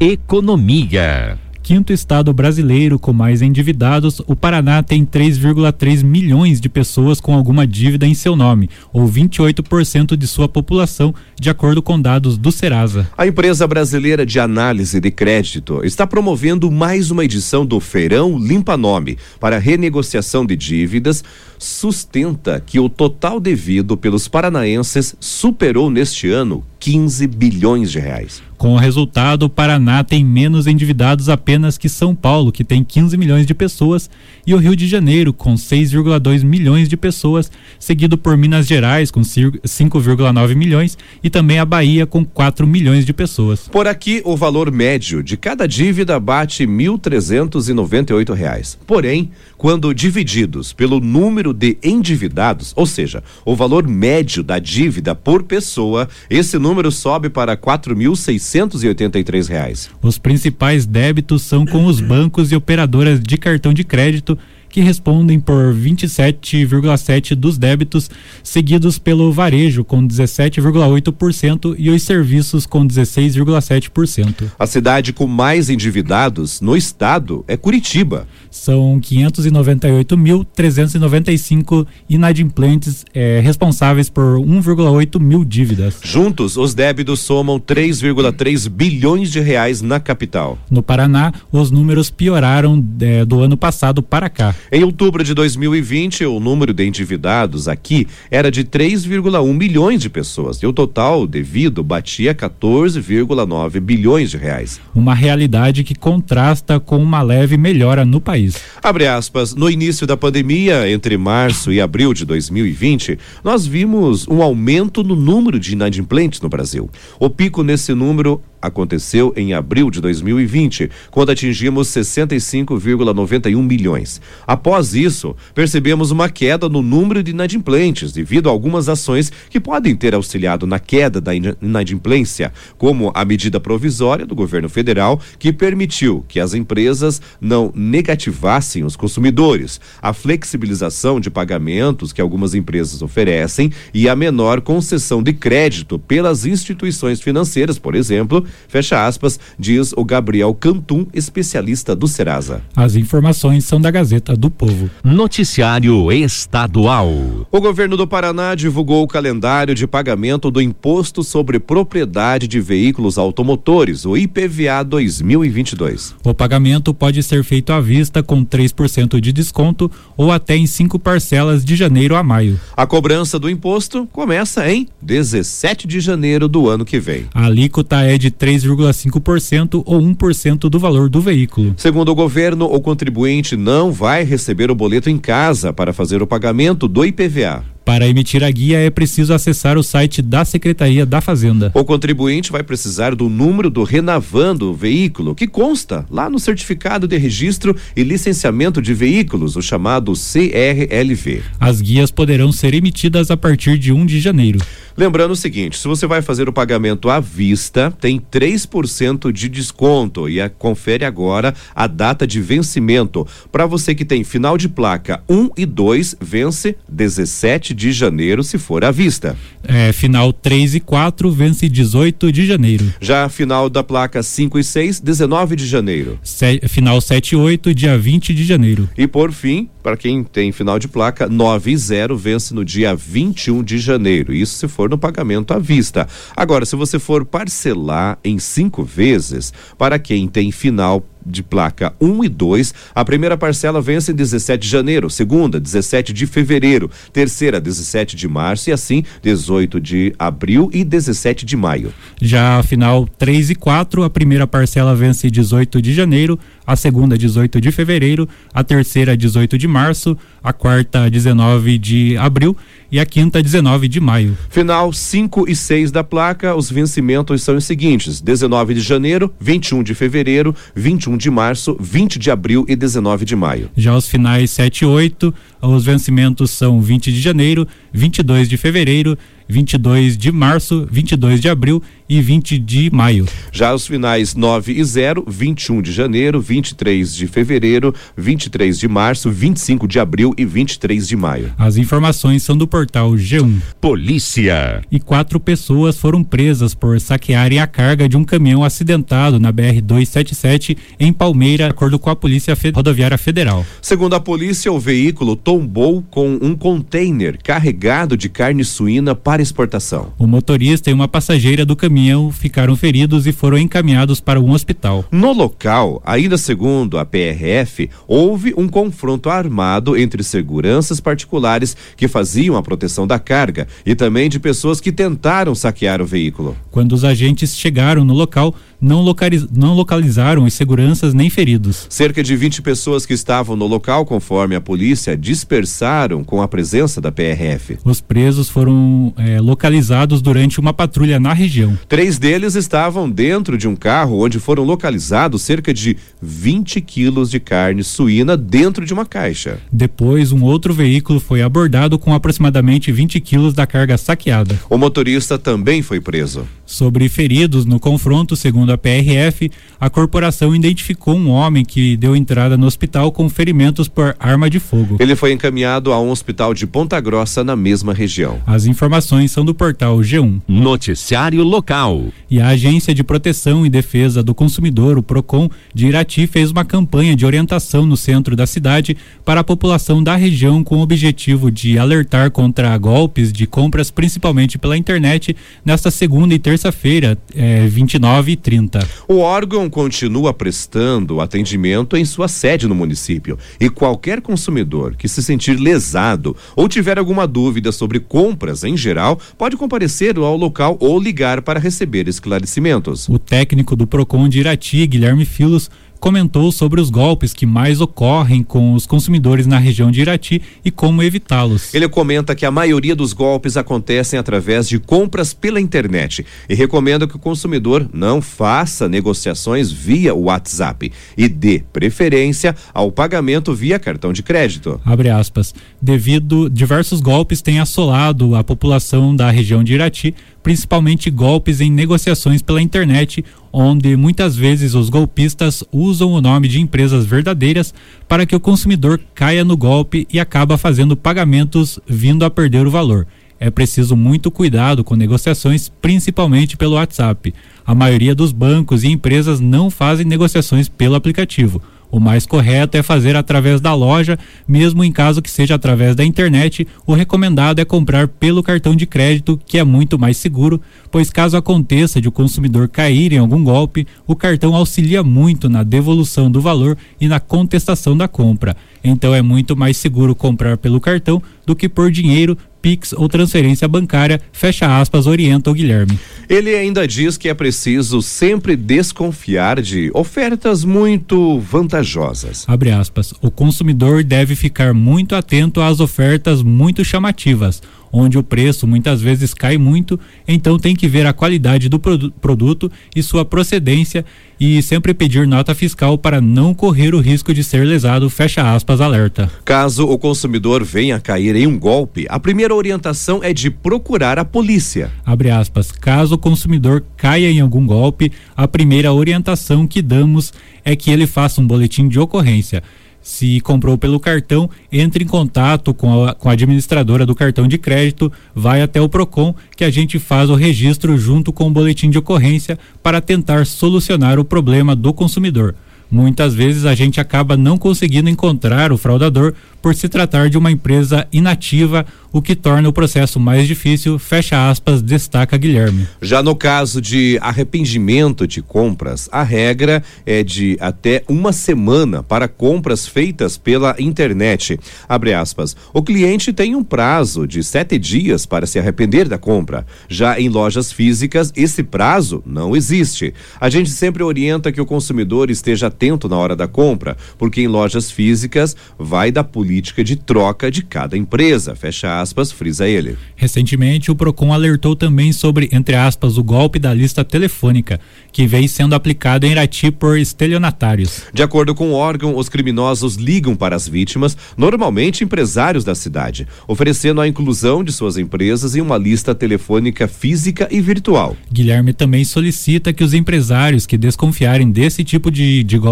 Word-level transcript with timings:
Economia 0.00 1.40
quinto 1.68 1.92
estado 1.92 2.32
brasileiro 2.32 2.98
com 2.98 3.12
mais 3.12 3.42
endividados, 3.42 4.22
o 4.26 4.34
Paraná 4.34 4.82
tem 4.82 5.04
3,3 5.04 6.02
milhões 6.02 6.62
de 6.62 6.68
pessoas 6.70 7.20
com 7.20 7.34
alguma 7.34 7.66
dívida 7.66 8.06
em 8.06 8.14
seu 8.14 8.34
nome, 8.34 8.70
ou 8.90 9.06
28% 9.06 10.16
de 10.16 10.26
sua 10.26 10.48
população, 10.48 11.14
de 11.38 11.50
acordo 11.50 11.82
com 11.82 12.00
dados 12.00 12.38
do 12.38 12.50
Serasa. 12.50 13.06
A 13.18 13.26
empresa 13.26 13.66
brasileira 13.66 14.24
de 14.24 14.40
análise 14.40 14.98
de 14.98 15.10
crédito 15.10 15.84
está 15.84 16.06
promovendo 16.06 16.70
mais 16.70 17.10
uma 17.10 17.22
edição 17.22 17.66
do 17.66 17.78
Feirão 17.80 18.38
Limpa 18.38 18.74
Nome 18.74 19.18
para 19.38 19.58
renegociação 19.58 20.46
de 20.46 20.56
dívidas. 20.56 21.22
Sustenta 21.58 22.62
que 22.64 22.80
o 22.80 22.88
total 22.88 23.38
devido 23.38 23.94
pelos 23.94 24.26
paranaenses 24.26 25.14
superou 25.20 25.90
neste 25.90 26.30
ano 26.30 26.64
15 26.78 27.26
bilhões 27.26 27.90
de 27.90 27.98
reais. 27.98 28.42
Com 28.58 28.74
o 28.74 28.76
resultado, 28.76 29.44
o 29.44 29.48
Paraná 29.48 30.02
tem 30.02 30.24
menos 30.24 30.66
endividados 30.66 31.28
apenas 31.28 31.78
que 31.78 31.88
São 31.88 32.12
Paulo, 32.12 32.50
que 32.50 32.64
tem 32.64 32.82
15 32.82 33.16
milhões 33.16 33.46
de 33.46 33.54
pessoas, 33.54 34.10
e 34.44 34.52
o 34.52 34.58
Rio 34.58 34.74
de 34.74 34.88
Janeiro, 34.88 35.32
com 35.32 35.54
6,2 35.54 36.42
milhões 36.42 36.88
de 36.88 36.96
pessoas, 36.96 37.52
seguido 37.78 38.18
por 38.18 38.36
Minas 38.36 38.66
Gerais, 38.66 39.12
com 39.12 39.20
5,9 39.20 40.56
milhões, 40.56 40.98
e 41.22 41.30
também 41.30 41.60
a 41.60 41.64
Bahia, 41.64 42.04
com 42.04 42.24
4 42.24 42.66
milhões 42.66 43.06
de 43.06 43.12
pessoas. 43.12 43.68
Por 43.68 43.86
aqui, 43.86 44.20
o 44.24 44.36
valor 44.36 44.72
médio 44.72 45.22
de 45.22 45.36
cada 45.36 45.68
dívida 45.68 46.18
bate 46.18 46.64
R$ 46.64 46.72
1.398. 46.72 48.76
Porém, 48.84 49.30
quando 49.58 49.92
divididos 49.92 50.72
pelo 50.72 51.00
número 51.00 51.52
de 51.52 51.76
endividados, 51.82 52.72
ou 52.76 52.86
seja, 52.86 53.22
o 53.44 53.56
valor 53.56 53.86
médio 53.86 54.42
da 54.44 54.60
dívida 54.60 55.14
por 55.16 55.42
pessoa, 55.42 56.08
esse 56.30 56.56
número 56.58 56.90
sobe 56.92 57.28
para 57.28 57.56
4.683 57.56 59.48
reais. 59.48 59.90
Os 60.00 60.16
principais 60.16 60.86
débitos 60.86 61.42
são 61.42 61.66
com 61.66 61.84
os 61.84 62.00
bancos 62.00 62.52
e 62.52 62.56
operadoras 62.56 63.20
de 63.20 63.36
cartão 63.36 63.74
de 63.74 63.82
crédito 63.82 64.38
que 64.68 64.80
respondem 64.80 65.40
por 65.40 65.74
27,7% 65.74 67.34
dos 67.34 67.58
débitos, 67.58 68.08
seguidos 68.42 68.98
pelo 68.98 69.32
varejo, 69.32 69.84
com 69.84 70.06
17,8%, 70.06 71.74
e 71.78 71.88
os 71.90 72.02
serviços, 72.02 72.66
com 72.66 72.86
16,7%. 72.86 74.50
A 74.58 74.66
cidade 74.66 75.12
com 75.12 75.26
mais 75.26 75.70
endividados 75.70 76.60
no 76.60 76.76
estado 76.76 77.44
é 77.46 77.56
Curitiba. 77.56 78.26
São 78.50 79.00
598.395 79.00 81.86
inadimplentes 82.08 83.04
é, 83.14 83.38
responsáveis 83.40 84.10
por 84.10 84.38
1,8 84.38 85.20
mil 85.20 85.44
dívidas. 85.44 86.00
Juntos, 86.02 86.56
os 86.56 86.74
débitos 86.74 87.20
somam 87.20 87.60
3,3 87.60 88.68
bilhões 88.68 89.30
de 89.30 89.38
reais 89.40 89.80
na 89.82 90.00
capital. 90.00 90.58
No 90.70 90.82
Paraná, 90.82 91.32
os 91.52 91.70
números 91.70 92.10
pioraram 92.10 92.84
é, 93.00 93.24
do 93.24 93.40
ano 93.40 93.56
passado 93.56 94.02
para 94.02 94.28
cá. 94.28 94.52
Em 94.70 94.84
outubro 94.84 95.24
de 95.24 95.34
2020, 95.34 96.24
o 96.24 96.40
número 96.40 96.72
de 96.72 96.86
endividados 96.86 97.68
aqui 97.68 98.06
era 98.30 98.50
de 98.50 98.64
3,1 98.64 99.52
milhões 99.54 100.00
de 100.00 100.10
pessoas 100.10 100.58
e 100.58 100.66
o 100.66 100.72
total 100.72 101.26
devido 101.26 101.82
batia 101.82 102.34
14,9 102.34 103.80
bilhões 103.80 104.30
de 104.30 104.36
reais. 104.36 104.80
Uma 104.94 105.14
realidade 105.14 105.84
que 105.84 105.94
contrasta 105.94 106.78
com 106.80 106.98
uma 107.02 107.22
leve 107.22 107.56
melhora 107.56 108.04
no 108.04 108.20
país. 108.20 108.56
Abre 108.82 109.06
aspas, 109.06 109.54
no 109.54 109.70
início 109.70 110.06
da 110.06 110.16
pandemia, 110.16 110.90
entre 110.90 111.16
março 111.16 111.72
e 111.72 111.80
abril 111.80 112.12
de 112.12 112.24
2020, 112.24 113.18
nós 113.42 113.66
vimos 113.66 114.26
um 114.28 114.42
aumento 114.42 115.02
no 115.02 115.16
número 115.16 115.58
de 115.58 115.72
inadimplentes 115.72 116.40
no 116.40 116.48
Brasil. 116.48 116.90
O 117.18 117.30
pico 117.30 117.62
nesse 117.62 117.94
número 117.94 118.40
aconteceu 118.60 119.32
em 119.36 119.54
abril 119.54 119.90
de 119.90 120.00
2020, 120.00 120.90
quando 121.10 121.30
atingimos 121.30 121.88
65,91 121.88 123.62
milhões. 123.62 124.20
Após 124.48 124.94
isso, 124.94 125.36
percebemos 125.54 126.10
uma 126.10 126.30
queda 126.30 126.70
no 126.70 126.80
número 126.80 127.22
de 127.22 127.32
inadimplentes 127.32 128.12
devido 128.12 128.48
a 128.48 128.50
algumas 128.50 128.88
ações 128.88 129.30
que 129.50 129.60
podem 129.60 129.94
ter 129.94 130.14
auxiliado 130.14 130.66
na 130.66 130.78
queda 130.78 131.20
da 131.20 131.32
inadimplência, 131.34 132.50
como 132.78 133.12
a 133.14 133.26
medida 133.26 133.60
provisória 133.60 134.24
do 134.24 134.34
governo 134.34 134.70
federal 134.70 135.20
que 135.38 135.52
permitiu 135.52 136.24
que 136.26 136.40
as 136.40 136.54
empresas 136.54 137.20
não 137.38 137.70
negativassem 137.74 138.84
os 138.84 138.96
consumidores, 138.96 139.78
a 140.00 140.14
flexibilização 140.14 141.20
de 141.20 141.28
pagamentos 141.28 142.10
que 142.10 142.22
algumas 142.22 142.54
empresas 142.54 143.02
oferecem 143.02 143.70
e 143.92 144.08
a 144.08 144.16
menor 144.16 144.62
concessão 144.62 145.22
de 145.22 145.34
crédito 145.34 145.98
pelas 145.98 146.46
instituições 146.46 147.20
financeiras, 147.20 147.78
por 147.78 147.94
exemplo, 147.94 148.46
Fecha 148.66 149.06
aspas, 149.06 149.38
diz 149.58 149.92
o 149.94 150.02
Gabriel 150.06 150.54
Cantum, 150.54 151.06
especialista 151.12 151.94
do 151.94 152.08
Serasa. 152.08 152.62
As 152.74 152.94
informações 152.94 153.66
são 153.66 153.78
da 153.78 153.90
Gazeta 153.90 154.37
do 154.38 154.48
Povo. 154.48 154.88
Noticiário 155.04 156.10
Estadual. 156.12 157.12
O 157.50 157.60
governo 157.60 157.96
do 157.96 158.06
Paraná 158.06 158.54
divulgou 158.54 159.02
o 159.02 159.08
calendário 159.08 159.74
de 159.74 159.86
pagamento 159.86 160.50
do 160.50 160.62
Imposto 160.62 161.24
sobre 161.24 161.58
Propriedade 161.58 162.46
de 162.46 162.60
Veículos 162.60 163.18
Automotores, 163.18 164.06
o 164.06 164.16
IPVA 164.16 164.84
2022. 164.84 166.14
O 166.24 166.32
pagamento 166.32 166.94
pode 166.94 167.22
ser 167.22 167.42
feito 167.42 167.72
à 167.72 167.80
vista 167.80 168.22
com 168.22 168.44
3% 168.44 169.20
de 169.20 169.32
desconto 169.32 169.90
ou 170.16 170.30
até 170.30 170.56
em 170.56 170.66
cinco 170.66 170.98
parcelas 170.98 171.64
de 171.64 171.74
janeiro 171.74 172.14
a 172.14 172.22
maio. 172.22 172.60
A 172.76 172.86
cobrança 172.86 173.38
do 173.38 173.50
imposto 173.50 174.06
começa 174.12 174.70
em 174.70 174.86
17 175.02 175.88
de 175.88 176.00
janeiro 176.00 176.46
do 176.46 176.68
ano 176.68 176.84
que 176.84 177.00
vem. 177.00 177.26
A 177.34 177.46
alíquota 177.46 178.02
é 178.02 178.16
de 178.16 178.30
3,5% 178.30 179.82
ou 179.84 180.00
1% 180.00 180.68
do 180.68 180.78
valor 180.78 181.08
do 181.08 181.20
veículo. 181.20 181.74
Segundo 181.76 182.10
o 182.10 182.14
governo, 182.14 182.66
o 182.66 182.80
contribuinte 182.80 183.56
não 183.56 183.90
vai 183.90 184.27
receber 184.28 184.70
o 184.70 184.74
boleto 184.74 185.10
em 185.10 185.18
casa 185.18 185.72
para 185.72 185.92
fazer 185.92 186.22
o 186.22 186.26
pagamento 186.26 186.86
do 186.86 187.04
IPVA. 187.04 187.77
Para 187.88 188.06
emitir 188.06 188.44
a 188.44 188.50
guia 188.50 188.80
é 188.80 188.90
preciso 188.90 189.32
acessar 189.32 189.78
o 189.78 189.82
site 189.82 190.20
da 190.20 190.44
Secretaria 190.44 191.06
da 191.06 191.22
Fazenda. 191.22 191.72
O 191.72 191.82
contribuinte 191.86 192.52
vai 192.52 192.62
precisar 192.62 193.14
do 193.14 193.30
número 193.30 193.70
do 193.70 193.82
Renavan 193.82 194.54
do 194.54 194.74
veículo, 194.74 195.34
que 195.34 195.46
consta 195.46 196.04
lá 196.10 196.28
no 196.28 196.38
certificado 196.38 197.08
de 197.08 197.16
registro 197.16 197.74
e 197.96 198.02
licenciamento 198.02 198.82
de 198.82 198.92
veículos, 198.92 199.56
o 199.56 199.62
chamado 199.62 200.12
CRLV. 200.12 201.40
As 201.58 201.80
guias 201.80 202.10
poderão 202.10 202.52
ser 202.52 202.74
emitidas 202.74 203.30
a 203.30 203.38
partir 203.38 203.78
de 203.78 203.90
1 203.90 204.04
de 204.04 204.20
janeiro. 204.20 204.58
Lembrando 204.94 205.30
o 205.30 205.36
seguinte: 205.36 205.78
se 205.78 205.86
você 205.86 206.08
vai 206.08 206.20
fazer 206.20 206.48
o 206.48 206.52
pagamento 206.52 207.08
à 207.08 207.20
vista, 207.20 207.90
tem 208.00 208.20
3% 208.20 209.32
de 209.32 209.48
desconto 209.48 210.28
e 210.28 210.40
a, 210.40 210.50
confere 210.50 211.04
agora 211.04 211.54
a 211.72 211.86
data 211.86 212.26
de 212.26 212.40
vencimento. 212.40 213.24
Para 213.50 213.64
você 213.64 213.94
que 213.94 214.04
tem 214.04 214.24
final 214.24 214.58
de 214.58 214.68
placa 214.68 215.22
1 215.28 215.50
e 215.56 215.64
2, 215.64 216.16
vence 216.20 216.76
17 216.88 217.77
de 217.78 217.92
janeiro, 217.92 218.42
se 218.42 218.58
for 218.58 218.84
à 218.84 218.90
vista. 218.90 219.36
É, 219.62 219.92
final 219.92 220.32
3 220.32 220.74
e 220.74 220.80
4, 220.80 221.30
vence 221.30 221.68
18 221.68 222.32
de 222.32 222.44
janeiro. 222.44 222.92
Já 223.00 223.28
final 223.28 223.70
da 223.70 223.84
placa 223.84 224.22
5 224.22 224.58
e 224.58 224.64
6, 224.64 225.00
19 225.00 225.54
de 225.54 225.66
janeiro. 225.66 226.18
Se, 226.22 226.60
final 226.68 227.00
7 227.00 227.32
e 227.32 227.36
8, 227.36 227.72
dia 227.72 227.96
20 227.96 228.34
de 228.34 228.44
janeiro. 228.44 228.88
E 228.98 229.06
por 229.06 229.30
fim, 229.32 229.70
para 229.82 229.96
quem 229.96 230.24
tem 230.24 230.50
final 230.50 230.78
de 230.78 230.88
placa 230.88 231.28
9 231.28 231.70
e 231.70 231.76
0, 231.76 232.16
vence 232.18 232.52
no 232.52 232.64
dia 232.64 232.96
21 232.96 233.62
de 233.62 233.78
janeiro. 233.78 234.34
Isso 234.34 234.58
se 234.58 234.66
for 234.66 234.90
no 234.90 234.98
pagamento 234.98 235.54
à 235.54 235.58
vista. 235.58 236.08
Agora, 236.36 236.66
se 236.66 236.74
você 236.74 236.98
for 236.98 237.24
parcelar 237.24 238.18
em 238.24 238.38
cinco 238.40 238.82
vezes, 238.82 239.52
para 239.78 239.98
quem 239.98 240.26
tem 240.26 240.50
final 240.50 241.04
de 241.24 241.42
placa 241.42 241.92
1 242.00 242.24
e 242.24 242.28
2, 242.28 242.74
a 242.94 243.04
primeira 243.04 243.36
parcela 243.36 243.80
vence 243.80 244.12
em 244.12 244.14
17 244.14 244.62
de 244.62 244.68
janeiro, 244.68 245.10
segunda, 245.10 245.60
17 245.60 246.12
de 246.12 246.26
fevereiro, 246.26 246.90
terceira, 247.12 247.60
17 247.60 248.16
de 248.16 248.28
março 248.28 248.70
e 248.70 248.72
assim 248.72 249.04
18 249.22 249.80
de 249.80 250.14
abril 250.18 250.70
e 250.72 250.84
17 250.84 251.44
de 251.44 251.56
maio. 251.56 251.92
Já 252.20 252.58
a 252.58 252.62
final 252.62 253.06
3 253.18 253.50
e 253.50 253.54
4, 253.54 254.02
a 254.02 254.10
primeira 254.10 254.46
parcela 254.46 254.94
vence 254.94 255.30
18 255.30 255.80
de 255.80 255.92
janeiro, 255.92 256.38
a 256.68 256.76
segunda 256.76 257.16
18 257.16 257.62
de 257.62 257.72
fevereiro, 257.72 258.28
a 258.52 258.62
terceira 258.62 259.16
18 259.16 259.56
de 259.56 259.66
março, 259.66 260.14
a 260.44 260.52
quarta 260.52 261.08
19 261.08 261.78
de 261.78 262.14
abril. 262.18 262.54
E 262.90 262.98
a 262.98 263.04
quinta 263.04 263.42
19 263.42 263.86
de 263.86 264.00
maio. 264.00 264.36
Final 264.48 264.90
5 264.90 265.46
e 265.46 265.54
6 265.54 265.90
da 265.90 266.02
placa, 266.02 266.54
os 266.54 266.70
vencimentos 266.70 267.42
são 267.42 267.56
os 267.56 267.64
seguintes: 267.64 268.18
19 268.18 268.72
de 268.72 268.80
janeiro, 268.80 269.30
21 269.38 269.82
de 269.82 269.94
fevereiro, 269.94 270.54
21 270.74 271.18
de 271.18 271.30
março, 271.30 271.76
20 271.78 272.18
de 272.18 272.30
abril 272.30 272.64
e 272.66 272.74
19 272.74 273.26
de 273.26 273.36
maio. 273.36 273.70
Já 273.76 273.94
os 273.94 274.08
finais 274.08 274.50
7 274.52 274.82
e 274.82 274.86
8, 274.86 275.34
os 275.60 275.84
vencimentos 275.84 276.50
são 276.50 276.80
20 276.80 277.12
de 277.12 277.20
janeiro, 277.20 277.68
22 277.92 278.48
de 278.48 278.56
fevereiro 278.56 279.18
22 279.48 280.16
de 280.16 280.30
março, 280.30 280.86
22 280.90 281.40
de 281.40 281.48
abril 281.48 281.82
e 282.08 282.20
20 282.20 282.58
de 282.58 282.90
maio. 282.90 283.26
Já 283.52 283.74
os 283.74 283.86
finais 283.86 284.34
9 284.34 284.72
e 284.72 284.84
0, 284.84 285.24
21 285.28 285.82
de 285.82 285.92
janeiro, 285.92 286.40
23 286.40 287.14
de 287.14 287.26
fevereiro, 287.26 287.94
23 288.16 288.78
de 288.78 288.88
março, 288.88 289.30
25 289.30 289.86
de 289.86 290.00
abril 290.00 290.34
e 290.36 290.44
23 290.44 291.06
de 291.06 291.16
maio. 291.16 291.52
As 291.58 291.76
informações 291.76 292.42
são 292.42 292.56
do 292.56 292.66
portal 292.66 293.12
G1. 293.12 293.60
Polícia. 293.80 294.82
E 294.90 294.98
quatro 294.98 295.38
pessoas 295.38 295.98
foram 295.98 296.24
presas 296.24 296.74
por 296.74 296.98
saquearem 297.00 297.58
a 297.58 297.66
carga 297.66 298.08
de 298.08 298.16
um 298.16 298.24
caminhão 298.24 298.64
acidentado 298.64 299.38
na 299.38 299.52
BR 299.52 299.80
277 299.82 300.76
em 300.98 301.12
Palmeira, 301.12 301.64
de 301.64 301.70
acordo 301.70 301.98
com 301.98 302.10
a 302.10 302.16
Polícia 302.16 302.56
Rodoviária 302.74 303.18
Federal. 303.18 303.64
Segundo 303.82 304.14
a 304.14 304.20
polícia, 304.20 304.72
o 304.72 304.78
veículo 304.78 305.36
tombou 305.36 306.02
com 306.10 306.38
um 306.40 306.54
container 306.54 307.38
carregado 307.42 308.16
de 308.16 308.28
carne 308.28 308.64
suína 308.64 309.14
para 309.14 309.37
exportação. 309.42 310.12
O 310.18 310.26
motorista 310.26 310.90
e 310.90 310.92
uma 310.92 311.08
passageira 311.08 311.64
do 311.64 311.76
caminhão 311.76 311.98
caminhão 311.98 312.30
ficaram 312.30 312.76
feridos 312.76 313.26
e 313.26 313.32
foram 313.32 313.58
encaminhados 313.58 314.20
para 314.20 314.40
um 314.40 314.50
hospital. 314.52 315.04
No 315.10 315.32
local, 315.32 316.00
ainda 316.04 316.38
segundo 316.38 316.98
a 316.98 317.04
PRF, 317.04 317.90
houve 318.06 318.54
um 318.56 318.68
confronto 318.68 319.28
armado 319.28 319.96
entre 319.96 320.22
seguranças 320.22 321.00
particulares 321.00 321.76
que 321.96 322.06
faziam 322.06 322.56
a 322.56 322.62
proteção 322.62 323.06
da 323.06 323.18
carga 323.18 323.66
e 323.84 323.94
também 323.94 324.28
de 324.28 324.38
pessoas 324.38 324.80
que 324.80 324.92
tentaram 324.92 325.54
saquear 325.54 326.00
o 326.00 326.06
veículo. 326.06 326.56
Quando 326.70 326.92
os 326.92 327.04
agentes 327.04 327.56
chegaram 327.56 328.04
no 328.04 328.14
local, 328.14 328.54
não, 328.80 329.00
localiz, 329.00 329.46
não 329.54 329.74
localizaram 329.74 330.44
os 330.44 330.54
seguranças 330.54 331.14
nem 331.14 331.28
feridos. 331.28 331.86
Cerca 331.88 332.22
de 332.22 332.36
20 332.36 332.62
pessoas 332.62 333.04
que 333.04 333.14
estavam 333.14 333.56
no 333.56 333.66
local, 333.66 334.04
conforme 334.04 334.54
a 334.54 334.60
polícia, 334.60 335.16
dispersaram 335.16 336.22
com 336.22 336.40
a 336.40 336.48
presença 336.48 337.00
da 337.00 337.10
PRF. 337.10 337.78
Os 337.84 338.00
presos 338.00 338.48
foram 338.48 339.12
é, 339.16 339.40
localizados 339.40 340.22
durante 340.22 340.60
uma 340.60 340.72
patrulha 340.72 341.18
na 341.18 341.32
região. 341.32 341.78
Três 341.88 342.18
deles 342.18 342.54
estavam 342.54 343.10
dentro 343.10 343.58
de 343.58 343.66
um 343.66 343.74
carro 343.74 344.22
onde 344.24 344.38
foram 344.38 344.64
localizados 344.64 345.42
cerca 345.42 345.72
de 345.74 345.96
20 346.20 346.80
quilos 346.80 347.30
de 347.30 347.40
carne 347.40 347.82
suína 347.82 348.36
dentro 348.36 348.84
de 348.84 348.92
uma 348.92 349.04
caixa. 349.04 349.58
Depois, 349.72 350.32
um 350.32 350.42
outro 350.42 350.72
veículo 350.72 351.20
foi 351.20 351.42
abordado 351.42 351.98
com 351.98 352.14
aproximadamente 352.14 352.92
20 352.92 353.20
quilos 353.20 353.54
da 353.54 353.66
carga 353.66 353.96
saqueada. 353.96 354.58
O 354.68 354.78
motorista 354.78 355.38
também 355.38 355.82
foi 355.82 356.00
preso. 356.00 356.46
Sobre 356.64 357.08
feridos 357.08 357.64
no 357.64 357.80
confronto, 357.80 358.36
segundo 358.36 358.67
a 358.72 358.78
PRF, 358.78 359.50
a 359.80 359.90
corporação 359.90 360.54
identificou 360.54 361.16
um 361.16 361.30
homem 361.30 361.64
que 361.64 361.96
deu 361.96 362.14
entrada 362.14 362.56
no 362.56 362.66
hospital 362.66 363.10
com 363.10 363.28
ferimentos 363.28 363.88
por 363.88 364.14
arma 364.20 364.48
de 364.50 364.60
fogo. 364.60 364.96
Ele 365.00 365.16
foi 365.16 365.32
encaminhado 365.32 365.92
a 365.92 366.00
um 366.00 366.10
hospital 366.10 366.54
de 366.54 366.66
Ponta 366.66 367.00
Grossa, 367.00 367.42
na 367.42 367.56
mesma 367.56 367.92
região. 367.92 368.38
As 368.46 368.66
informações 368.66 369.30
são 369.30 369.44
do 369.44 369.54
portal 369.54 369.98
G1. 369.98 370.40
Noticiário 370.46 371.42
local. 371.42 372.04
E 372.30 372.40
a 372.40 372.48
Agência 372.48 372.94
de 372.94 373.02
Proteção 373.02 373.64
e 373.64 373.70
Defesa 373.70 374.22
do 374.22 374.34
Consumidor, 374.34 374.98
o 374.98 375.02
PROCON, 375.02 375.48
de 375.74 375.86
Irati, 375.86 376.26
fez 376.26 376.50
uma 376.50 376.64
campanha 376.64 377.16
de 377.16 377.24
orientação 377.24 377.86
no 377.86 377.96
centro 377.96 378.36
da 378.36 378.46
cidade 378.46 378.96
para 379.24 379.40
a 379.40 379.44
população 379.44 380.02
da 380.02 380.14
região 380.14 380.62
com 380.62 380.76
o 380.76 380.82
objetivo 380.82 381.50
de 381.50 381.78
alertar 381.78 382.30
contra 382.30 382.76
golpes 382.78 383.32
de 383.32 383.46
compras, 383.46 383.90
principalmente 383.90 384.58
pela 384.58 384.76
internet, 384.76 385.34
nesta 385.64 385.90
segunda 385.90 386.34
e 386.34 386.38
terça 386.38 386.58
terça-feira, 386.58 387.16
é, 387.34 387.66
29 387.66 388.32
e 388.32 388.36
30. 388.36 388.57
O 389.06 389.18
órgão 389.18 389.70
continua 389.70 390.32
prestando 390.32 391.20
atendimento 391.20 391.96
em 391.96 392.04
sua 392.04 392.28
sede 392.28 392.66
no 392.66 392.74
município 392.74 393.38
e 393.60 393.68
qualquer 393.70 394.20
consumidor 394.20 394.96
que 394.96 395.08
se 395.08 395.22
sentir 395.22 395.58
lesado 395.58 396.36
ou 396.56 396.68
tiver 396.68 396.98
alguma 396.98 397.26
dúvida 397.26 397.70
sobre 397.70 398.00
compras 398.00 398.64
em 398.64 398.76
geral 398.76 399.20
pode 399.36 399.56
comparecer 399.56 400.16
ao 400.18 400.36
local 400.36 400.76
ou 400.80 400.98
ligar 400.98 401.42
para 401.42 401.60
receber 401.60 402.08
esclarecimentos. 402.08 403.08
O 403.08 403.18
técnico 403.18 403.76
do 403.76 403.86
Procon 403.86 404.28
de 404.28 404.40
Irati, 404.40 404.86
Guilherme 404.86 405.24
Filos, 405.24 405.70
comentou 405.98 406.50
sobre 406.52 406.80
os 406.80 406.90
golpes 406.90 407.32
que 407.32 407.44
mais 407.44 407.80
ocorrem 407.80 408.42
com 408.42 408.72
os 408.72 408.86
consumidores 408.86 409.46
na 409.46 409.58
região 409.58 409.90
de 409.90 410.00
Irati 410.00 410.40
e 410.64 410.70
como 410.70 411.02
evitá-los. 411.02 411.74
Ele 411.74 411.88
comenta 411.88 412.34
que 412.34 412.46
a 412.46 412.50
maioria 412.50 412.94
dos 412.94 413.12
golpes 413.12 413.56
acontecem 413.56 414.18
através 414.18 414.68
de 414.68 414.78
compras 414.78 415.34
pela 415.34 415.60
internet 415.60 416.24
e 416.48 416.54
recomenda 416.54 417.06
que 417.06 417.16
o 417.16 417.18
consumidor 417.18 417.88
não 417.92 418.22
faça 418.22 418.88
negociações 418.88 419.70
via 419.70 420.14
WhatsApp 420.14 420.92
e 421.16 421.28
dê 421.28 421.62
preferência 421.72 422.54
ao 422.72 422.90
pagamento 422.90 423.54
via 423.54 423.78
cartão 423.78 424.12
de 424.12 424.22
crédito. 424.22 424.80
Abre 424.84 425.10
aspas. 425.10 425.54
Devido 425.80 426.48
diversos 426.48 427.00
golpes 427.00 427.42
têm 427.42 427.60
assolado 427.60 428.34
a 428.34 428.44
população 428.44 429.14
da 429.14 429.30
região 429.30 429.64
de 429.64 429.74
Irati, 429.74 430.14
principalmente 430.48 431.10
golpes 431.10 431.60
em 431.60 431.70
negociações 431.70 432.40
pela 432.40 432.62
internet, 432.62 433.22
onde 433.52 433.94
muitas 433.98 434.34
vezes 434.34 434.72
os 434.72 434.88
golpistas 434.88 435.62
usam 435.70 436.10
o 436.10 436.22
nome 436.22 436.48
de 436.48 436.58
empresas 436.58 437.04
verdadeiras 437.04 437.74
para 438.08 438.24
que 438.24 438.34
o 438.34 438.40
consumidor 438.40 438.98
caia 439.14 439.44
no 439.44 439.58
golpe 439.58 440.08
e 440.10 440.18
acaba 440.18 440.56
fazendo 440.56 440.96
pagamentos 440.96 441.78
vindo 441.86 442.24
a 442.24 442.30
perder 442.30 442.66
o 442.66 442.70
valor. 442.70 443.06
É 443.38 443.50
preciso 443.50 443.94
muito 443.94 444.30
cuidado 444.30 444.82
com 444.82 444.96
negociações, 444.96 445.68
principalmente 445.82 446.56
pelo 446.56 446.76
WhatsApp. 446.76 447.34
A 447.66 447.74
maioria 447.74 448.14
dos 448.14 448.32
bancos 448.32 448.84
e 448.84 448.88
empresas 448.88 449.40
não 449.40 449.68
fazem 449.68 450.06
negociações 450.06 450.66
pelo 450.66 450.94
aplicativo. 450.94 451.60
O 451.90 451.98
mais 451.98 452.26
correto 452.26 452.76
é 452.76 452.82
fazer 452.82 453.16
através 453.16 453.60
da 453.60 453.74
loja, 453.74 454.18
mesmo 454.46 454.84
em 454.84 454.92
caso 454.92 455.22
que 455.22 455.30
seja 455.30 455.54
através 455.54 455.96
da 455.96 456.04
internet. 456.04 456.66
O 456.86 456.92
recomendado 456.92 457.60
é 457.60 457.64
comprar 457.64 458.08
pelo 458.08 458.42
cartão 458.42 458.76
de 458.76 458.86
crédito, 458.86 459.40
que 459.46 459.58
é 459.58 459.64
muito 459.64 459.98
mais 459.98 460.18
seguro, 460.18 460.60
pois 460.90 461.10
caso 461.10 461.36
aconteça 461.36 462.00
de 462.00 462.08
o 462.08 462.12
consumidor 462.12 462.68
cair 462.68 463.12
em 463.12 463.18
algum 463.18 463.42
golpe, 463.42 463.86
o 464.06 464.14
cartão 464.14 464.54
auxilia 464.54 465.02
muito 465.02 465.48
na 465.48 465.62
devolução 465.62 466.30
do 466.30 466.40
valor 466.40 466.76
e 467.00 467.08
na 467.08 467.18
contestação 467.18 467.96
da 467.96 468.06
compra. 468.06 468.56
Então 468.84 469.14
é 469.14 469.22
muito 469.22 469.56
mais 469.56 469.76
seguro 469.76 470.14
comprar 470.14 470.56
pelo 470.58 470.80
cartão 470.80 471.22
do 471.48 471.56
que 471.56 471.66
por 471.66 471.90
dinheiro, 471.90 472.36
Pix 472.60 472.92
ou 472.92 473.08
transferência 473.08 473.66
bancária, 473.66 474.20
fecha 474.32 474.78
aspas, 474.78 475.06
orienta 475.06 475.50
o 475.50 475.54
Guilherme. 475.54 475.98
Ele 476.28 476.54
ainda 476.54 476.86
diz 476.86 477.16
que 477.16 477.28
é 477.28 477.32
preciso 477.32 478.02
sempre 478.02 478.54
desconfiar 478.54 479.62
de 479.62 479.90
ofertas 479.94 480.62
muito 480.62 481.40
vantajosas. 481.40 482.44
Abre 482.46 482.70
aspas. 482.70 483.14
O 483.22 483.30
consumidor 483.30 484.04
deve 484.04 484.34
ficar 484.34 484.74
muito 484.74 485.14
atento 485.14 485.62
às 485.62 485.80
ofertas 485.80 486.42
muito 486.42 486.84
chamativas 486.84 487.62
onde 487.92 488.18
o 488.18 488.22
preço 488.22 488.66
muitas 488.66 489.00
vezes 489.00 489.34
cai 489.34 489.58
muito, 489.58 489.98
então 490.26 490.58
tem 490.58 490.74
que 490.74 490.88
ver 490.88 491.06
a 491.06 491.12
qualidade 491.12 491.68
do 491.68 491.78
produ 491.78 492.10
produto 492.20 492.70
e 492.94 493.02
sua 493.02 493.24
procedência 493.24 494.04
e 494.40 494.62
sempre 494.62 494.94
pedir 494.94 495.26
nota 495.26 495.54
fiscal 495.54 495.98
para 495.98 496.20
não 496.20 496.54
correr 496.54 496.94
o 496.94 497.00
risco 497.00 497.34
de 497.34 497.42
ser 497.42 497.66
lesado, 497.66 498.08
fecha 498.08 498.54
aspas, 498.54 498.80
alerta. 498.80 499.30
Caso 499.44 499.84
o 499.84 499.98
consumidor 499.98 500.62
venha 500.64 501.00
cair 501.00 501.34
em 501.34 501.46
um 501.46 501.58
golpe, 501.58 502.06
a 502.08 502.20
primeira 502.20 502.54
orientação 502.54 503.22
é 503.22 503.32
de 503.32 503.50
procurar 503.50 504.18
a 504.18 504.24
polícia. 504.24 504.90
Abre 505.04 505.30
aspas, 505.30 505.72
caso 505.72 506.14
o 506.14 506.18
consumidor 506.18 506.84
caia 506.96 507.30
em 507.30 507.40
algum 507.40 507.66
golpe, 507.66 508.12
a 508.36 508.46
primeira 508.46 508.92
orientação 508.92 509.66
que 509.66 509.82
damos 509.82 510.32
é 510.64 510.76
que 510.76 510.90
ele 510.90 511.06
faça 511.06 511.40
um 511.40 511.46
boletim 511.46 511.88
de 511.88 511.98
ocorrência 511.98 512.62
se 513.02 513.40
comprou 513.40 513.78
pelo 513.78 513.98
cartão, 513.98 514.50
entre 514.70 515.04
em 515.04 515.06
contato 515.06 515.72
com 515.72 516.04
a, 516.04 516.14
com 516.14 516.28
a 516.28 516.32
administradora 516.32 517.06
do 517.06 517.14
cartão 517.14 517.48
de 517.48 517.56
crédito, 517.56 518.12
vai 518.34 518.60
até 518.60 518.80
o 518.80 518.88
PROCON, 518.88 519.34
que 519.56 519.64
a 519.64 519.70
gente 519.70 519.98
faz 519.98 520.28
o 520.30 520.34
registro 520.34 520.96
junto 520.98 521.32
com 521.32 521.46
o 521.46 521.50
boletim 521.50 521.90
de 521.90 521.98
ocorrência 521.98 522.58
para 522.82 523.00
tentar 523.00 523.46
solucionar 523.46 524.18
o 524.18 524.24
problema 524.24 524.76
do 524.76 524.92
consumidor. 524.92 525.54
Muitas 525.90 526.34
vezes 526.34 526.64
a 526.64 526.74
gente 526.74 527.00
acaba 527.00 527.36
não 527.36 527.56
conseguindo 527.56 528.10
encontrar 528.10 528.72
o 528.72 528.78
fraudador 528.78 529.34
por 529.62 529.74
se 529.74 529.88
tratar 529.88 530.28
de 530.28 530.38
uma 530.38 530.50
empresa 530.50 531.06
inativa, 531.12 531.84
o 532.12 532.22
que 532.22 532.34
torna 532.34 532.68
o 532.68 532.72
processo 532.72 533.18
mais 533.20 533.46
difícil, 533.46 533.98
fecha 533.98 534.48
aspas, 534.48 534.80
destaca 534.80 535.36
Guilherme. 535.36 535.86
Já 536.00 536.22
no 536.22 536.34
caso 536.34 536.80
de 536.80 537.18
arrependimento 537.20 538.26
de 538.26 538.40
compras, 538.40 539.08
a 539.12 539.22
regra 539.22 539.82
é 540.06 540.22
de 540.22 540.56
até 540.60 541.02
uma 541.08 541.32
semana 541.32 542.02
para 542.02 542.28
compras 542.28 542.86
feitas 542.86 543.36
pela 543.36 543.74
internet. 543.78 544.58
Abre 544.88 545.12
aspas. 545.12 545.56
O 545.72 545.82
cliente 545.82 546.32
tem 546.32 546.54
um 546.54 546.64
prazo 546.64 547.26
de 547.26 547.42
sete 547.42 547.78
dias 547.78 548.24
para 548.24 548.46
se 548.46 548.58
arrepender 548.58 549.08
da 549.08 549.18
compra. 549.18 549.66
Já 549.88 550.18
em 550.20 550.28
lojas 550.28 550.72
físicas, 550.72 551.32
esse 551.36 551.62
prazo 551.62 552.22
não 552.24 552.56
existe. 552.56 553.12
A 553.40 553.50
gente 553.50 553.70
sempre 553.70 554.02
orienta 554.02 554.52
que 554.52 554.60
o 554.60 554.66
consumidor 554.66 555.30
esteja 555.30 555.70
atento 555.78 556.08
na 556.08 556.16
hora 556.16 556.34
da 556.34 556.48
compra, 556.48 556.96
porque 557.16 557.40
em 557.40 557.46
lojas 557.46 557.88
físicas 557.88 558.56
vai 558.76 559.12
da 559.12 559.22
política 559.22 559.84
de 559.84 559.94
troca 559.94 560.50
de 560.50 560.62
cada 560.62 560.96
empresa. 560.96 561.54
Fecha 561.54 562.00
aspas, 562.00 562.32
frisa 562.32 562.68
ele. 562.68 562.98
Recentemente, 563.14 563.90
o 563.90 563.94
Procon 563.94 564.32
alertou 564.32 564.74
também 564.74 565.12
sobre, 565.12 565.48
entre 565.52 565.76
aspas, 565.76 566.18
o 566.18 566.24
golpe 566.24 566.58
da 566.58 566.74
lista 566.74 567.04
telefônica, 567.04 567.80
que 568.10 568.26
vem 568.26 568.48
sendo 568.48 568.74
aplicado 568.74 569.24
em 569.24 569.30
Irati 569.30 569.70
por 569.70 569.96
estelionatários. 569.96 571.02
De 571.14 571.22
acordo 571.22 571.54
com 571.54 571.70
o 571.70 571.74
órgão, 571.74 572.16
os 572.16 572.28
criminosos 572.28 572.96
ligam 572.96 573.36
para 573.36 573.54
as 573.54 573.68
vítimas, 573.68 574.16
normalmente 574.36 575.04
empresários 575.04 575.64
da 575.64 575.74
cidade, 575.74 576.26
oferecendo 576.48 577.00
a 577.00 577.06
inclusão 577.06 577.62
de 577.62 577.72
suas 577.72 577.96
empresas 577.96 578.56
em 578.56 578.60
uma 578.60 578.76
lista 578.76 579.14
telefônica 579.14 579.86
física 579.86 580.48
e 580.50 580.60
virtual. 580.60 581.16
Guilherme 581.32 581.72
também 581.72 582.04
solicita 582.04 582.72
que 582.72 582.82
os 582.82 582.94
empresários 582.94 583.66
que 583.66 583.78
desconfiarem 583.78 584.50
desse 584.50 584.82
tipo 584.82 585.10
de, 585.10 585.44
de 585.44 585.58
golpe, 585.58 585.67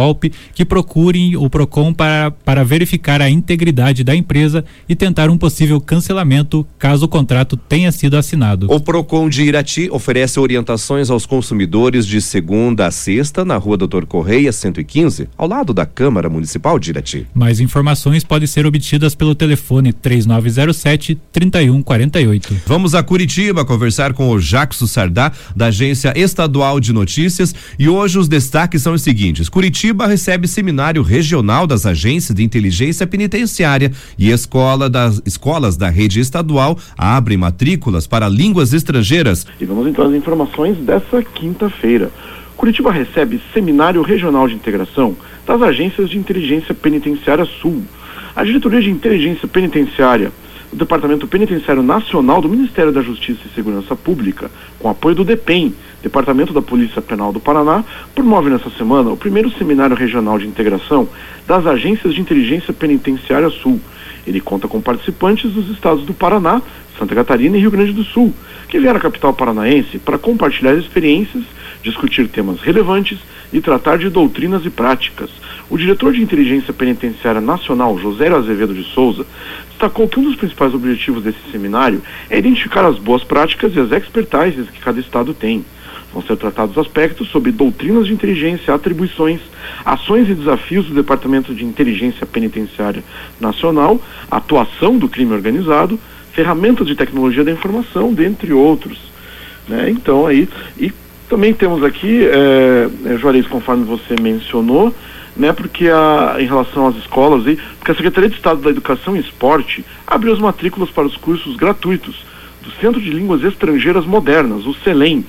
que 0.54 0.64
procurem 0.64 1.36
o 1.36 1.48
Procon 1.48 1.92
para, 1.92 2.30
para 2.30 2.64
verificar 2.64 3.20
a 3.22 3.30
integridade 3.30 4.04
da 4.04 4.14
empresa 4.14 4.64
e 4.88 4.94
tentar 4.94 5.30
um 5.30 5.38
possível 5.38 5.80
cancelamento 5.80 6.66
caso 6.78 7.06
o 7.06 7.08
contrato 7.08 7.56
tenha 7.56 7.90
sido 7.92 8.16
assinado. 8.16 8.66
O 8.70 8.80
Procon 8.80 9.28
de 9.28 9.42
Irati 9.42 9.88
oferece 9.90 10.38
orientações 10.38 11.10
aos 11.10 11.26
consumidores 11.26 12.06
de 12.06 12.20
segunda 12.20 12.86
a 12.86 12.90
sexta 12.90 13.44
na 13.44 13.56
Rua 13.56 13.76
Doutor 13.76 14.06
Correia 14.06 14.52
115, 14.52 15.28
ao 15.36 15.48
lado 15.48 15.72
da 15.72 15.86
Câmara 15.86 16.28
Municipal 16.28 16.78
de 16.78 16.90
Irati. 16.90 17.26
Mais 17.34 17.60
informações 17.60 18.24
podem 18.24 18.46
ser 18.46 18.66
obtidas 18.66 19.14
pelo 19.14 19.34
telefone 19.34 19.92
3907 19.92 21.18
3148. 21.32 22.56
Vamos 22.66 22.94
a 22.94 23.02
Curitiba 23.02 23.64
conversar 23.64 24.12
com 24.12 24.30
o 24.30 24.40
Jackson 24.40 24.86
Sardá 24.86 25.32
da 25.54 25.66
Agência 25.66 26.12
Estadual 26.16 26.80
de 26.80 26.92
Notícias 26.92 27.54
e 27.78 27.88
hoje 27.88 28.18
os 28.18 28.28
destaques 28.28 28.82
são 28.82 28.94
os 28.94 29.02
seguintes: 29.02 29.48
Curitiba 29.48 29.85
recebe 30.06 30.48
seminário 30.48 31.02
regional 31.02 31.66
das 31.66 31.86
agências 31.86 32.34
de 32.34 32.42
inteligência 32.42 33.06
penitenciária 33.06 33.92
e 34.18 34.30
escola 34.30 34.88
das 34.88 35.20
escolas 35.26 35.76
da 35.76 35.88
rede 35.88 36.20
estadual 36.20 36.78
abrem 36.96 37.36
matrículas 37.36 38.06
para 38.06 38.28
línguas 38.28 38.72
estrangeiras. 38.72 39.46
E 39.60 39.64
vamos 39.64 39.86
então 39.86 40.06
às 40.06 40.14
informações 40.14 40.76
dessa 40.78 41.22
quinta-feira. 41.22 42.10
Curitiba 42.56 42.90
recebe 42.90 43.40
Seminário 43.52 44.02
Regional 44.02 44.48
de 44.48 44.54
Integração 44.54 45.16
das 45.46 45.60
Agências 45.60 46.08
de 46.08 46.16
Inteligência 46.16 46.74
Penitenciária 46.74 47.44
Sul. 47.44 47.82
A 48.34 48.44
Diretoria 48.44 48.80
de 48.80 48.90
Inteligência 48.90 49.46
Penitenciária 49.46 50.32
do 50.70 50.76
Departamento 50.76 51.26
Penitenciário 51.26 51.82
Nacional 51.82 52.40
do 52.40 52.48
Ministério 52.48 52.92
da 52.92 53.02
Justiça 53.02 53.40
e 53.46 53.54
Segurança 53.54 53.94
Pública, 53.94 54.50
com 54.78 54.88
apoio 54.88 55.14
do 55.14 55.24
DEPEN, 55.24 55.74
Departamento 56.02 56.52
da 56.52 56.62
Polícia 56.62 57.02
Penal 57.02 57.32
do 57.32 57.40
Paraná, 57.40 57.84
promove 58.14 58.50
nessa 58.50 58.70
semana 58.70 59.10
o 59.10 59.16
primeiro 59.16 59.50
Seminário 59.50 59.96
Regional 59.96 60.38
de 60.38 60.46
Integração 60.46 61.08
das 61.46 61.66
Agências 61.66 62.14
de 62.14 62.20
Inteligência 62.20 62.72
Penitenciária 62.72 63.50
Sul. 63.50 63.80
Ele 64.26 64.40
conta 64.40 64.68
com 64.68 64.80
participantes 64.80 65.52
dos 65.52 65.70
estados 65.70 66.04
do 66.04 66.12
Paraná, 66.12 66.60
Santa 66.98 67.14
Catarina 67.14 67.56
e 67.56 67.60
Rio 67.60 67.70
Grande 67.70 67.92
do 67.92 68.04
Sul, 68.04 68.32
que 68.68 68.78
vieram 68.78 68.98
à 68.98 69.00
capital 69.00 69.32
paranaense 69.32 69.98
para 69.98 70.18
compartilhar 70.18 70.74
experiências, 70.74 71.44
discutir 71.86 72.28
temas 72.28 72.60
relevantes 72.60 73.18
e 73.52 73.60
tratar 73.60 73.96
de 73.96 74.10
doutrinas 74.10 74.66
e 74.66 74.70
práticas. 74.70 75.30
O 75.70 75.78
diretor 75.78 76.12
de 76.12 76.22
Inteligência 76.22 76.72
Penitenciária 76.72 77.40
Nacional, 77.40 77.96
José 77.98 78.28
Azevedo 78.28 78.74
de 78.74 78.82
Souza, 78.84 79.24
destacou 79.68 80.08
que 80.08 80.18
um 80.18 80.24
dos 80.24 80.36
principais 80.36 80.74
objetivos 80.74 81.22
desse 81.22 81.38
seminário 81.50 82.02
é 82.28 82.38
identificar 82.38 82.84
as 82.84 82.98
boas 82.98 83.22
práticas 83.22 83.74
e 83.74 83.80
as 83.80 83.92
expertises 83.92 84.68
que 84.68 84.80
cada 84.80 84.98
estado 84.98 85.32
tem. 85.32 85.64
Vão 86.12 86.22
ser 86.22 86.36
tratados 86.36 86.76
aspectos 86.78 87.28
sobre 87.28 87.52
doutrinas 87.52 88.06
de 88.06 88.12
inteligência, 88.12 88.74
atribuições, 88.74 89.40
ações 89.84 90.28
e 90.28 90.34
desafios 90.34 90.86
do 90.86 90.94
Departamento 90.94 91.54
de 91.54 91.64
Inteligência 91.64 92.26
Penitenciária 92.26 93.04
Nacional, 93.40 94.00
atuação 94.30 94.98
do 94.98 95.08
crime 95.08 95.34
organizado, 95.34 96.00
ferramentas 96.32 96.86
de 96.86 96.94
tecnologia 96.94 97.44
da 97.44 97.52
informação, 97.52 98.12
dentre 98.12 98.52
outros. 98.52 98.98
Né? 99.68 99.90
Então 99.90 100.26
aí, 100.26 100.48
e 100.78 100.92
também 101.28 101.52
temos 101.52 101.82
aqui, 101.82 102.24
é, 102.24 103.16
Juarez, 103.18 103.46
conforme 103.46 103.84
você 103.84 104.14
mencionou, 104.20 104.94
né, 105.36 105.52
porque 105.52 105.88
a, 105.88 106.36
em 106.38 106.46
relação 106.46 106.86
às 106.86 106.96
escolas, 106.96 107.46
aí, 107.46 107.58
porque 107.78 107.90
a 107.90 107.94
Secretaria 107.94 108.30
de 108.30 108.36
Estado 108.36 108.60
da 108.60 108.70
Educação 108.70 109.16
e 109.16 109.20
Esporte 109.20 109.84
abriu 110.06 110.32
as 110.32 110.38
matrículas 110.38 110.88
para 110.90 111.04
os 111.04 111.16
cursos 111.16 111.56
gratuitos 111.56 112.24
do 112.62 112.70
Centro 112.80 113.00
de 113.00 113.10
Línguas 113.10 113.44
Estrangeiras 113.44 114.06
Modernas, 114.06 114.66
o 114.66 114.74
CELEM. 114.74 115.24